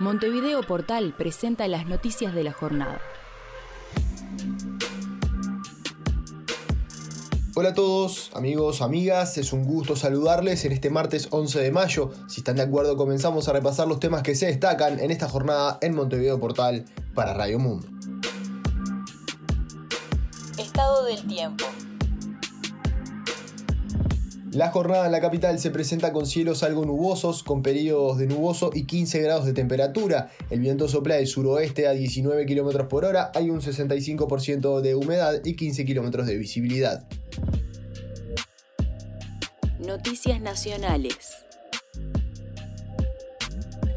[0.00, 3.00] Montevideo Portal presenta las noticias de la jornada.
[7.56, 12.12] Hola a todos, amigos, amigas, es un gusto saludarles en este martes 11 de mayo.
[12.28, 15.78] Si están de acuerdo, comenzamos a repasar los temas que se destacan en esta jornada
[15.80, 16.84] en Montevideo Portal
[17.16, 17.88] para Radio Mundo.
[20.56, 21.64] Estado del tiempo.
[24.52, 28.70] La jornada en la capital se presenta con cielos algo nubosos, con periodos de nuboso
[28.72, 30.30] y 15 grados de temperatura.
[30.48, 35.40] El viento sopla del suroeste a 19 km por hora, hay un 65% de humedad
[35.44, 37.06] y 15 km de visibilidad.
[39.78, 41.47] Noticias nacionales.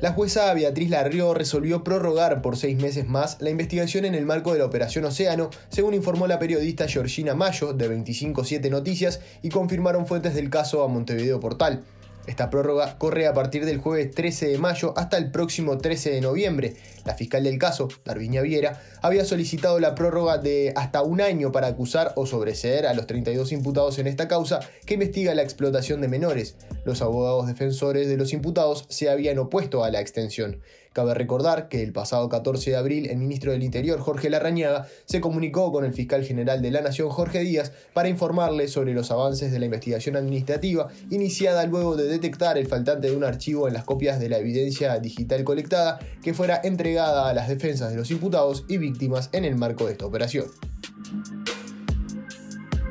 [0.02, 4.52] La jueza Beatriz Larrió resolvió prorrogar por seis meses más la investigación en el marco
[4.52, 10.08] de la Operación Océano, según informó la periodista Georgina Mayo de 257 Noticias y confirmaron
[10.08, 11.84] fuentes del caso a Montevideo Portal.
[12.28, 16.22] Esta prórroga corre a partir del jueves 13 de mayo hasta el próximo 13 de
[16.22, 16.76] noviembre.
[17.04, 21.68] La fiscal del caso, Darviña Viera, había solicitado la prórroga de hasta un año para
[21.68, 26.10] acusar o sobreseer a los 32 imputados en esta causa que investiga la explotación de
[26.10, 26.56] menores.
[26.86, 30.62] Los abogados defensores de los imputados se habían opuesto a la extensión.
[30.94, 35.22] Cabe recordar que el pasado 14 de abril el ministro del Interior, Jorge Larrañaga, se
[35.22, 39.54] comunicó con el fiscal general de la Nación, Jorge Díaz, para informarle sobre los avances
[39.54, 43.86] de la investigación administrativa iniciada luego de detectar el faltante de un archivo en las
[43.86, 48.66] copias de la evidencia digital colectada que fuera entregada a las defensas de los imputados
[48.68, 50.48] y víctimas en el marco de esta operación.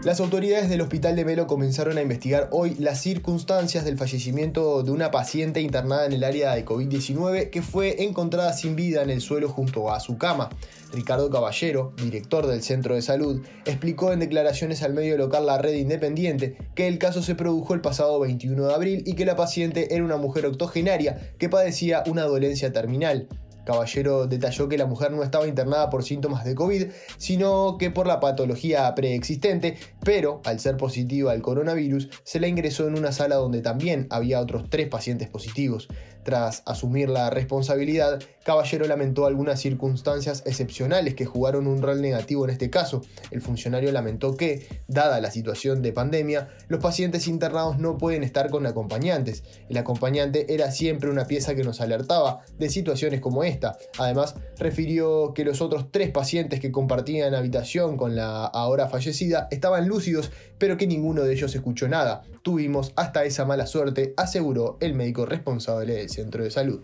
[0.02, 4.92] Las autoridades del Hospital de Melo comenzaron a investigar hoy las circunstancias del fallecimiento de
[4.92, 9.20] una paciente internada en el área de COVID-19 que fue encontrada sin vida en el
[9.20, 10.48] suelo junto a su cama.
[10.94, 15.74] Ricardo Caballero, director del centro de salud, explicó en declaraciones al medio local La Red
[15.74, 19.94] Independiente que el caso se produjo el pasado 21 de abril y que la paciente
[19.94, 23.28] era una mujer octogenaria que padecía una dolencia terminal.
[23.64, 26.86] Caballero detalló que la mujer no estaba internada por síntomas de COVID,
[27.18, 32.86] sino que por la patología preexistente, pero al ser positiva al coronavirus, se la ingresó
[32.86, 35.88] en una sala donde también había otros tres pacientes positivos.
[36.22, 42.50] Tras asumir la responsabilidad, Caballero lamentó algunas circunstancias excepcionales que jugaron un rol negativo en
[42.50, 43.02] este caso.
[43.30, 48.50] El funcionario lamentó que, dada la situación de pandemia, los pacientes internados no pueden estar
[48.50, 49.44] con acompañantes.
[49.68, 53.76] El acompañante era siempre una pieza que nos alertaba de situaciones como esta.
[53.98, 59.88] Además, refirió que los otros tres pacientes que compartían habitación con la ahora fallecida estaban
[59.88, 62.22] lúcidos, pero que ninguno de ellos escuchó nada.
[62.42, 66.80] Tuvimos hasta esa mala suerte, aseguró el médico responsable del centro de salud.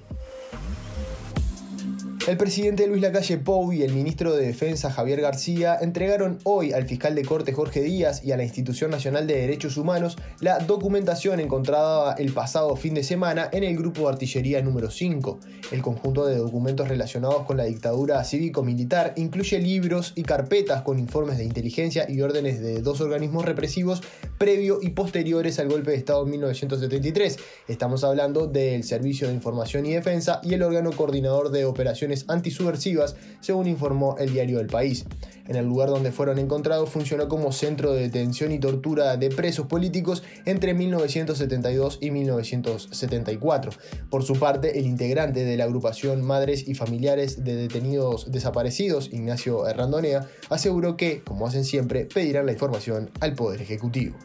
[2.26, 6.84] El presidente Luis Lacalle Pou y el ministro de Defensa Javier García entregaron hoy al
[6.84, 11.38] fiscal de corte Jorge Díaz y a la Institución Nacional de Derechos Humanos la documentación
[11.38, 15.38] encontrada el pasado fin de semana en el grupo de artillería número 5.
[15.70, 21.38] El conjunto de documentos relacionados con la dictadura cívico-militar incluye libros y carpetas con informes
[21.38, 24.02] de inteligencia y órdenes de dos organismos represivos
[24.36, 27.36] previo y posteriores al golpe de Estado en 1973.
[27.68, 33.16] Estamos hablando del Servicio de Información y Defensa y el órgano coordinador de operaciones antisubversivas,
[33.40, 35.04] según informó el diario El País.
[35.48, 39.66] En el lugar donde fueron encontrados funcionó como centro de detención y tortura de presos
[39.66, 43.72] políticos entre 1972 y 1974.
[44.10, 49.66] Por su parte, el integrante de la agrupación Madres y Familiares de Detenidos Desaparecidos, Ignacio
[49.68, 54.16] Herrandonea, aseguró que, como hacen siempre, pedirán la información al Poder Ejecutivo.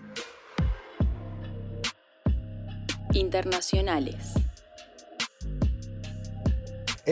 [3.13, 4.33] Internacionales.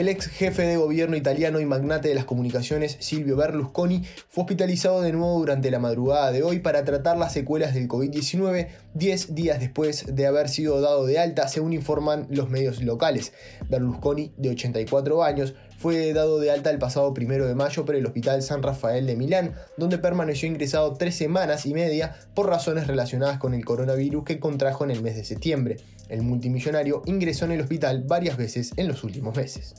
[0.00, 5.02] El ex jefe de gobierno italiano y magnate de las comunicaciones, Silvio Berlusconi, fue hospitalizado
[5.02, 9.60] de nuevo durante la madrugada de hoy para tratar las secuelas del COVID-19, 10 días
[9.60, 13.34] después de haber sido dado de alta, según informan los medios locales.
[13.68, 18.06] Berlusconi, de 84 años, fue dado de alta el pasado primero de mayo por el
[18.06, 23.38] Hospital San Rafael de Milán, donde permaneció ingresado tres semanas y media por razones relacionadas
[23.38, 25.76] con el coronavirus que contrajo en el mes de septiembre.
[26.08, 29.74] El multimillonario ingresó en el hospital varias veces en los últimos meses.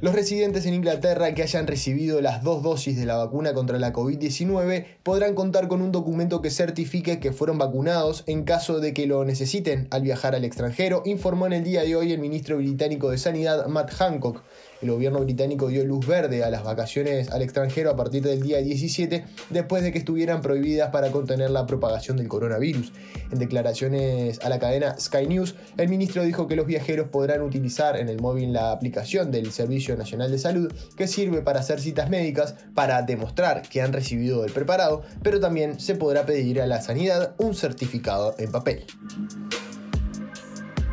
[0.00, 3.92] Los residentes en Inglaterra que hayan recibido las dos dosis de la vacuna contra la
[3.92, 9.08] COVID-19 podrán contar con un documento que certifique que fueron vacunados en caso de que
[9.08, 13.10] lo necesiten al viajar al extranjero, informó en el día de hoy el ministro británico
[13.10, 14.40] de Sanidad Matt Hancock.
[14.80, 18.58] El gobierno británico dio luz verde a las vacaciones al extranjero a partir del día
[18.58, 22.92] 17 después de que estuvieran prohibidas para contener la propagación del coronavirus.
[23.32, 27.96] En declaraciones a la cadena Sky News, el ministro dijo que los viajeros podrán utilizar
[27.96, 32.08] en el móvil la aplicación del Servicio Nacional de Salud que sirve para hacer citas
[32.08, 36.80] médicas para demostrar que han recibido el preparado, pero también se podrá pedir a la
[36.80, 38.84] sanidad un certificado en papel.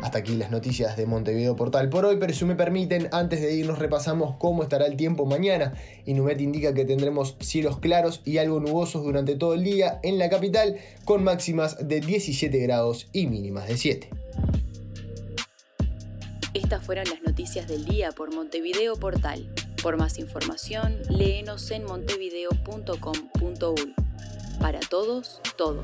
[0.06, 3.56] Hasta aquí las noticias de Montevideo Portal por hoy, pero si me permiten, antes de
[3.56, 5.74] irnos repasamos cómo estará el tiempo mañana.
[6.04, 10.30] Inumet indica que tendremos cielos claros y algo nubosos durante todo el día en la
[10.30, 14.08] capital, con máximas de 17 grados y mínimas de 7.
[16.54, 19.52] Estas fueron las noticias del día por Montevideo Portal.
[19.82, 23.94] Por más información, léenos en montevideo.com.uy.
[24.60, 25.82] Para todos, todo.